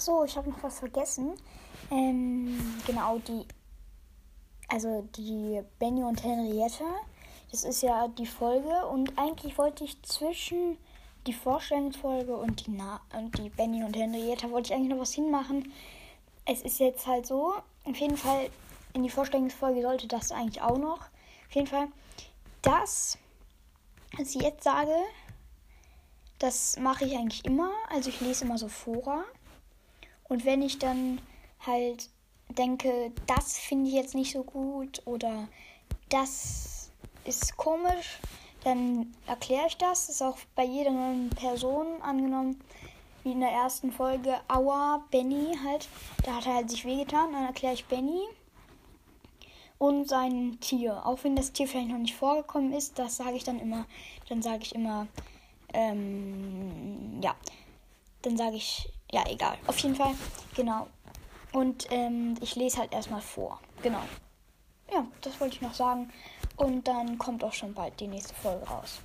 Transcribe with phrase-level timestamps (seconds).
[0.00, 1.34] ach so, ich habe noch was vergessen.
[1.90, 3.44] Ähm, genau, die,
[4.68, 6.84] also die Benny und Henriette,
[7.50, 10.78] das ist ja die Folge und eigentlich wollte ich zwischen
[11.26, 15.12] die Vorstellungsfolge und die, Na und die Benny und Henriette wollte ich eigentlich noch was
[15.12, 15.70] hinmachen.
[16.46, 17.52] Es ist jetzt halt so,
[17.84, 18.48] auf jeden Fall
[18.94, 21.00] in die Vorstellungsfolge sollte das eigentlich auch noch.
[21.00, 21.88] Auf jeden Fall,
[22.62, 23.18] das,
[24.16, 24.96] was ich jetzt sage,
[26.38, 27.70] das mache ich eigentlich immer.
[27.90, 29.24] Also ich lese immer so Fora.
[30.30, 31.20] Und wenn ich dann
[31.66, 32.08] halt
[32.48, 35.48] denke, das finde ich jetzt nicht so gut oder
[36.08, 36.92] das
[37.24, 38.20] ist komisch,
[38.62, 40.06] dann erkläre ich das.
[40.06, 42.62] Das ist auch bei jeder neuen Person angenommen,
[43.24, 45.88] wie in der ersten Folge, Aua, Benny halt.
[46.24, 47.32] Da hat er halt sich wehgetan.
[47.32, 48.22] Dann erkläre ich Benny
[49.78, 51.04] und sein Tier.
[51.04, 53.84] Auch wenn das Tier vielleicht noch nicht vorgekommen ist, das sage ich dann immer.
[54.28, 55.08] Dann sage ich immer,
[55.72, 57.34] ähm, ja.
[58.22, 59.56] Dann sage ich, ja, egal.
[59.66, 60.14] Auf jeden Fall,
[60.54, 60.86] genau.
[61.52, 63.60] Und ähm, ich lese halt erstmal vor.
[63.82, 64.02] Genau.
[64.92, 66.12] Ja, das wollte ich noch sagen.
[66.56, 69.00] Und dann kommt auch schon bald die nächste Folge raus.